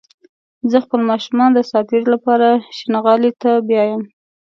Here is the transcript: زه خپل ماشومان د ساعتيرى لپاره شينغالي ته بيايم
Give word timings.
زه 0.71 0.77
خپل 0.85 1.01
ماشومان 1.09 1.49
د 1.53 1.59
ساعتيرى 1.71 2.05
لپاره 2.13 2.47
شينغالي 2.77 3.31
ته 3.41 3.51
بيايم 3.67 4.01